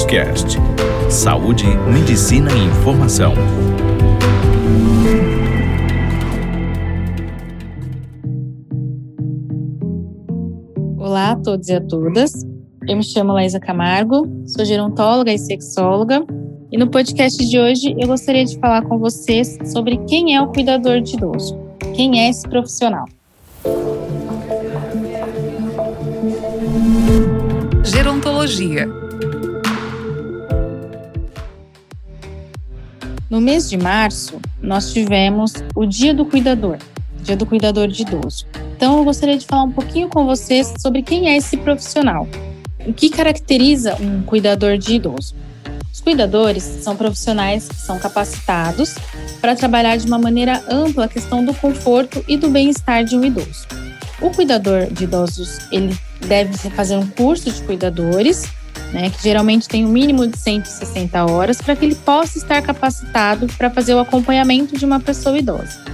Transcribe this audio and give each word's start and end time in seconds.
Doctors 0.00 0.04
Cast. 0.04 0.58
Saúde, 1.10 1.64
medicina 1.92 2.50
e 2.52 2.64
informação. 2.64 3.34
Olá 10.96 11.32
a 11.32 11.36
todos 11.36 11.68
e 11.68 11.74
a 11.74 11.80
todas. 11.80 12.32
Eu 12.86 12.96
me 12.96 13.02
chamo 13.02 13.32
Laísa 13.32 13.58
Camargo, 13.58 14.26
sou 14.46 14.64
gerontóloga 14.64 15.32
e 15.32 15.38
sexóloga. 15.38 16.24
E 16.70 16.78
no 16.78 16.88
podcast 16.88 17.44
de 17.44 17.58
hoje 17.58 17.94
eu 17.98 18.06
gostaria 18.06 18.44
de 18.44 18.58
falar 18.58 18.82
com 18.82 18.98
vocês 18.98 19.58
sobre 19.72 19.98
quem 20.06 20.36
é 20.36 20.42
o 20.42 20.48
cuidador 20.48 21.00
de 21.00 21.16
idoso. 21.16 21.58
Quem 21.94 22.20
é 22.20 22.30
esse 22.30 22.48
profissional? 22.48 23.06
Gerontologia. 27.84 29.09
No 33.30 33.40
mês 33.40 33.70
de 33.70 33.76
março, 33.76 34.40
nós 34.60 34.92
tivemos 34.92 35.52
o 35.76 35.86
Dia 35.86 36.12
do 36.12 36.24
Cuidador, 36.24 36.78
Dia 37.22 37.36
do 37.36 37.46
Cuidador 37.46 37.86
de 37.86 38.02
Idoso. 38.02 38.44
Então, 38.76 38.98
eu 38.98 39.04
gostaria 39.04 39.38
de 39.38 39.46
falar 39.46 39.62
um 39.62 39.70
pouquinho 39.70 40.08
com 40.08 40.26
vocês 40.26 40.74
sobre 40.80 41.00
quem 41.00 41.28
é 41.28 41.36
esse 41.36 41.56
profissional. 41.56 42.26
O 42.84 42.92
que 42.92 43.08
caracteriza 43.08 43.94
um 44.00 44.22
cuidador 44.22 44.76
de 44.76 44.96
idoso? 44.96 45.36
Os 45.92 46.00
cuidadores 46.00 46.64
são 46.64 46.96
profissionais 46.96 47.68
que 47.68 47.76
são 47.76 48.00
capacitados 48.00 48.96
para 49.40 49.54
trabalhar 49.54 49.96
de 49.96 50.08
uma 50.08 50.18
maneira 50.18 50.64
ampla 50.68 51.04
a 51.04 51.08
questão 51.08 51.44
do 51.44 51.54
conforto 51.54 52.24
e 52.26 52.36
do 52.36 52.50
bem-estar 52.50 53.04
de 53.04 53.16
um 53.16 53.24
idoso. 53.24 53.64
O 54.20 54.30
cuidador 54.30 54.86
de 54.90 55.04
idosos, 55.04 55.58
ele 55.70 55.96
deve 56.26 56.52
fazer 56.70 56.96
um 56.96 57.06
curso 57.06 57.48
de 57.48 57.62
cuidadores, 57.62 58.42
né, 58.92 59.10
que 59.10 59.22
geralmente 59.22 59.68
tem 59.68 59.84
um 59.84 59.88
mínimo 59.88 60.26
de 60.26 60.36
160 60.36 61.24
horas, 61.30 61.60
para 61.60 61.76
que 61.76 61.84
ele 61.84 61.94
possa 61.94 62.38
estar 62.38 62.60
capacitado 62.62 63.46
para 63.56 63.70
fazer 63.70 63.94
o 63.94 64.00
acompanhamento 64.00 64.76
de 64.76 64.84
uma 64.84 65.00
pessoa 65.00 65.38
idosa. 65.38 65.84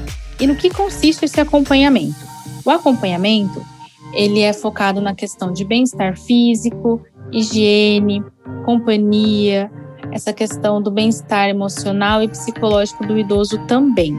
E 0.40 0.46
no 0.46 0.56
que 0.56 0.70
consiste 0.70 1.24
esse 1.24 1.40
acompanhamento? 1.40 2.16
O 2.64 2.70
acompanhamento, 2.70 3.64
ele 4.12 4.40
é 4.40 4.52
focado 4.52 5.00
na 5.00 5.14
questão 5.14 5.52
de 5.52 5.64
bem-estar 5.64 6.18
físico, 6.18 7.02
higiene, 7.32 8.22
companhia, 8.64 9.70
essa 10.12 10.32
questão 10.32 10.80
do 10.80 10.90
bem-estar 10.90 11.48
emocional 11.48 12.22
e 12.22 12.28
psicológico 12.28 13.06
do 13.06 13.18
idoso 13.18 13.58
também. 13.66 14.16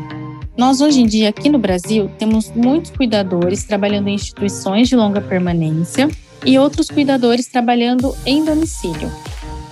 Nós, 0.58 0.82
hoje 0.82 1.02
em 1.02 1.06
dia, 1.06 1.30
aqui 1.30 1.50
no 1.50 1.60
Brasil, 1.60 2.10
temos 2.18 2.52
muitos 2.52 2.90
cuidadores 2.90 3.64
trabalhando 3.64 4.08
em 4.08 4.16
instituições 4.16 4.90
de 4.90 4.96
longa 4.96 5.22
permanência 5.22 6.10
e 6.44 6.58
outros 6.58 6.90
cuidadores 6.90 7.46
trabalhando 7.46 8.16
em 8.26 8.44
domicílio. 8.44 9.08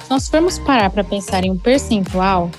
Se 0.04 0.12
nós 0.12 0.30
formos 0.30 0.60
parar 0.60 0.92
para 0.92 1.04
pensar 1.04 1.44
em 1.44 1.50
um 1.50 1.58
percentual, 1.58 2.52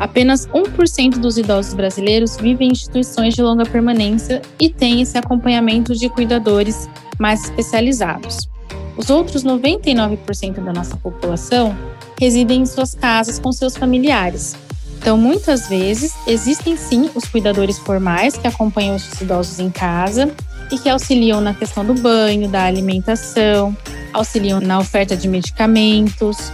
apenas 0.00 0.48
1% 0.48 1.18
dos 1.18 1.38
idosos 1.38 1.72
brasileiros 1.72 2.36
vivem 2.36 2.70
em 2.70 2.72
instituições 2.72 3.34
de 3.34 3.42
longa 3.42 3.64
permanência 3.64 4.42
e 4.58 4.68
têm 4.68 5.00
esse 5.00 5.16
acompanhamento 5.16 5.94
de 5.94 6.08
cuidadores 6.08 6.90
mais 7.20 7.44
especializados. 7.44 8.48
Os 8.96 9.10
outros 9.10 9.44
99% 9.44 10.64
da 10.64 10.72
nossa 10.72 10.96
população 10.96 11.76
residem 12.18 12.62
em 12.62 12.66
suas 12.66 12.96
casas 12.96 13.38
com 13.38 13.52
seus 13.52 13.76
familiares, 13.76 14.56
então, 15.00 15.16
muitas 15.16 15.66
vezes, 15.66 16.12
existem 16.26 16.76
sim 16.76 17.10
os 17.14 17.24
cuidadores 17.24 17.78
formais 17.78 18.36
que 18.36 18.46
acompanham 18.46 18.96
os 18.96 19.18
idosos 19.18 19.58
em 19.58 19.70
casa 19.70 20.30
e 20.70 20.78
que 20.78 20.90
auxiliam 20.90 21.40
na 21.40 21.54
questão 21.54 21.82
do 21.82 21.94
banho, 21.94 22.46
da 22.48 22.64
alimentação, 22.64 23.74
auxiliam 24.12 24.60
na 24.60 24.78
oferta 24.78 25.16
de 25.16 25.26
medicamentos, 25.26 26.52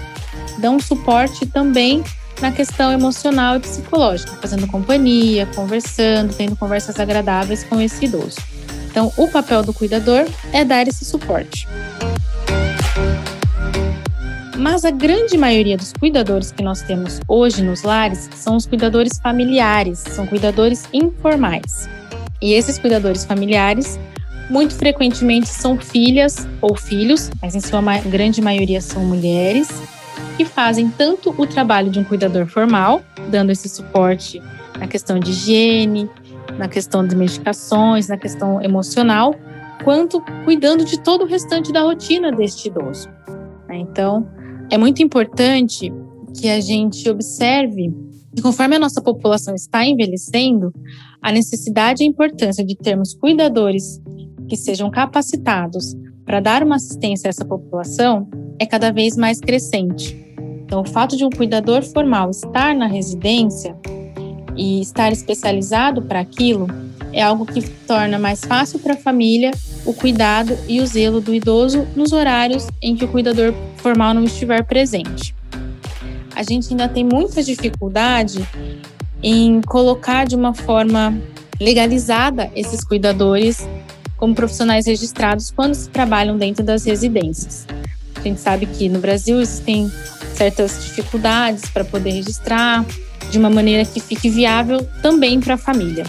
dão 0.59 0.79
suporte 0.79 1.45
também 1.45 2.05
na 2.41 2.53
questão 2.53 2.93
emocional 2.93 3.57
e 3.57 3.61
psicológica, 3.61 4.39
fazendo 4.41 4.69
companhia, 4.69 5.45
conversando, 5.47 6.33
tendo 6.33 6.55
conversas 6.55 7.01
agradáveis 7.01 7.65
com 7.65 7.81
esse 7.81 8.05
idoso. 8.05 8.37
Então, 8.89 9.13
o 9.17 9.27
papel 9.27 9.65
do 9.65 9.75
cuidador 9.75 10.25
é 10.53 10.65
dar 10.65 10.87
esse 10.87 11.05
suporte. 11.05 11.67
Mas 14.59 14.87
a 14.87 14.91
grande 14.91 15.37
maioria 15.37 15.77
dos 15.77 15.93
cuidadores 15.93 16.51
que 16.51 16.63
nós 16.63 16.81
temos 16.81 17.21
hoje 17.29 17.63
nos 17.63 17.83
lares 17.83 18.31
são 18.35 18.57
os 18.57 18.65
cuidadores 18.65 19.19
familiares, 19.19 19.99
são 19.99 20.27
cuidadores 20.27 20.89
informais. 20.95 21.87
E 22.41 22.55
esses 22.55 22.79
cuidadores 22.79 23.25
familiares, 23.25 23.99
muito 24.49 24.75
frequentemente, 24.75 25.49
são 25.49 25.79
filhas 25.79 26.49
ou 26.63 26.75
filhos, 26.75 27.31
mas 27.43 27.55
em 27.55 27.61
sua 27.61 27.83
grande 28.07 28.41
maioria 28.41 28.81
são 28.81 29.05
mulheres, 29.05 29.69
que 30.39 30.45
fazem 30.47 30.89
tanto 30.89 31.35
o 31.37 31.47
trabalho 31.47 31.91
de 31.91 31.99
um 31.99 32.05
cuidador 32.05 32.47
formal, 32.47 33.03
dando 33.29 33.51
esse 33.51 33.69
suporte 33.69 34.43
na 34.79 34.87
questão 34.87 35.19
de 35.19 35.33
higiene, 35.33 36.09
na 36.57 36.67
questão 36.67 37.07
de 37.07 37.15
medicações, 37.15 38.09
na 38.09 38.17
questão 38.17 38.63
emocional, 38.63 39.35
quanto 39.85 40.23
cuidando 40.45 40.83
de 40.83 40.99
todo 40.99 41.25
o 41.25 41.27
restante 41.27 41.73
da 41.73 41.83
rotina 41.83 42.33
deste 42.33 42.69
idoso. 42.69 43.09
Então, 43.69 44.27
é 44.71 44.77
muito 44.77 45.03
importante 45.03 45.93
que 46.39 46.49
a 46.49 46.61
gente 46.61 47.09
observe 47.09 47.95
que, 48.35 48.43
conforme 48.43 48.77
a 48.77 48.79
nossa 48.79 49.01
população 49.01 49.55
está 49.55 49.85
envelhecendo, 49.85 50.73
a 51.23 51.33
necessidade 51.33 52.03
e 52.03 52.07
a 52.07 52.09
importância 52.09 52.65
de 52.65 52.77
termos 52.77 53.15
cuidadores 53.15 54.01
que 54.49 54.57
sejam 54.57 54.91
capacitados 54.91 55.95
para 56.25 56.41
dar 56.41 56.63
uma 56.63 56.77
assistência 56.77 57.29
a 57.29 57.31
essa 57.31 57.45
população 57.45 58.29
é 58.59 58.67
cada 58.67 58.91
vez 58.91 59.17
mais 59.17 59.41
crescente. 59.41 60.17
Então, 60.65 60.83
o 60.83 60.89
fato 60.89 61.17
de 61.17 61.25
um 61.25 61.31
cuidador 61.31 61.83
formal 61.83 62.31
estar 62.31 62.75
na 62.75 62.87
residência 62.87 63.77
e 64.57 64.81
estar 64.81 65.13
especializado 65.13 66.03
para 66.03 66.21
aquilo 66.21 66.67
é 67.13 67.23
algo 67.23 67.47
que 67.47 67.63
torna 67.87 68.19
mais 68.19 68.45
fácil 68.45 68.79
para 68.81 68.95
a 68.95 68.97
família 68.97 69.53
o 69.87 69.95
cuidado 69.95 70.57
e 70.69 70.81
o 70.81 70.87
zelo 70.87 71.21
do 71.21 71.33
idoso 71.33 71.87
nos 71.95 72.13
horários 72.13 72.67
em 72.83 72.97
que 72.97 73.05
o 73.05 73.09
cuidador 73.09 73.55
formal 73.87 74.13
não 74.13 74.25
estiver 74.25 74.65
presente. 74.65 75.33
A 76.35 76.43
gente 76.43 76.71
ainda 76.71 76.89
tem 76.89 77.05
muita 77.05 77.41
dificuldade 77.41 78.45
em 79.23 79.61
colocar 79.61 80.27
de 80.27 80.35
uma 80.35 80.53
forma 80.53 81.17
legalizada 81.61 82.51
esses 82.57 82.83
cuidadores 82.83 83.65
como 84.17 84.35
profissionais 84.35 84.87
registrados 84.87 85.53
quando 85.53 85.75
se 85.75 85.89
trabalham 85.89 86.37
dentro 86.37 86.65
das 86.65 86.85
residências. 86.85 87.65
A 88.17 88.21
gente 88.21 88.41
sabe 88.41 88.67
que 88.67 88.89
no 88.89 88.99
Brasil 88.99 89.41
existem 89.41 89.91
certas 90.35 90.85
dificuldades 90.85 91.69
para 91.69 91.85
poder 91.85 92.11
registrar 92.11 92.85
de 93.31 93.39
uma 93.39 93.51
maneira 93.51 93.85
que 93.85 94.01
fique 94.01 94.29
viável 94.29 94.87
também 95.03 95.41
para 95.41 95.55
a 95.55 95.59
família. 95.59 96.05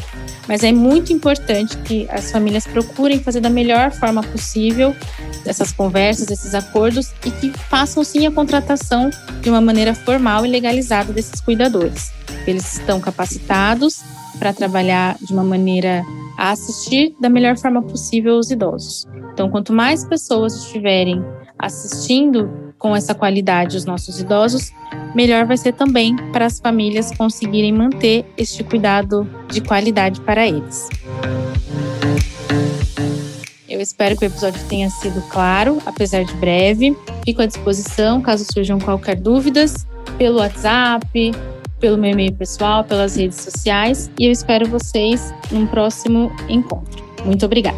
Mas 0.48 0.64
é 0.64 0.72
muito 0.72 1.12
importante 1.12 1.78
que 1.80 2.08
as 2.10 2.32
famílias 2.32 2.66
procurem 2.66 3.20
fazer 3.20 3.42
da 3.42 3.50
melhor 3.50 3.92
forma 3.92 4.24
possível 4.24 4.96
essas 5.46 5.72
conversas, 5.72 6.30
esses 6.30 6.56
acordos 6.56 7.12
e 7.26 7.32
que 7.32 7.52
façam 7.70 8.04
sim 8.04 8.26
a 8.26 8.32
contratação 8.32 9.10
de 9.42 9.50
uma 9.50 9.60
maneira 9.60 9.94
formal 9.94 10.46
e 10.46 10.50
legalizada 10.50 11.12
desses 11.12 11.42
cuidadores. 11.42 12.12
Eles 12.46 12.74
estão 12.74 13.00
capacitados 13.00 14.02
para 14.40 14.54
trabalhar 14.54 15.18
de 15.22 15.34
uma 15.34 15.44
maneira 15.44 16.04
a 16.38 16.52
assistir 16.52 17.16
da 17.20 17.30
melhor 17.30 17.58
forma 17.58 17.82
possível 17.82 18.38
os 18.38 18.52
idosos. 18.52 19.06
Então, 19.34 19.50
quanto 19.50 19.74
mais 19.74 20.06
pessoas 20.06 20.56
estiverem 20.56 21.24
assistindo 21.58 22.74
com 22.78 22.96
essa 22.96 23.16
qualidade 23.16 23.78
os 23.78 23.86
nossos 23.86 24.20
idosos, 24.20 24.72
melhor 25.16 25.46
vai 25.46 25.58
ser 25.58 25.74
também 25.74 26.16
para 26.32 26.46
as 26.46 26.60
famílias 26.60 27.12
conseguirem 27.16 27.72
manter 27.72 28.26
este 28.38 28.64
cuidado 28.64 29.28
de 29.50 29.62
qualidade 29.62 30.22
para 30.22 30.48
eles. 30.48 30.88
Eu 33.68 33.82
espero 33.82 34.16
que 34.18 34.26
o 34.26 34.28
episódio 34.28 34.60
tenha 34.68 34.90
sido 34.90 35.22
claro, 35.30 35.80
apesar 35.86 36.24
de 36.24 36.34
breve. 36.36 36.98
Fico 37.24 37.42
à 37.42 37.46
disposição 37.46 38.22
caso 38.22 38.46
surjam 38.52 38.80
qualquer 38.80 39.16
dúvidas 39.16 39.86
pelo 40.18 40.40
WhatsApp, 40.40 41.32
pelo 41.80 41.98
meu 41.98 42.12
e-mail 42.12 42.34
pessoal, 42.34 42.84
pelas 42.84 43.16
redes 43.16 43.40
sociais 43.40 44.10
e 44.20 44.26
eu 44.26 44.32
espero 44.32 44.68
vocês 44.68 45.34
num 45.52 45.68
próximo 45.68 46.32
encontro. 46.50 47.04
Muito 47.26 47.46
obrigada. 47.46 47.78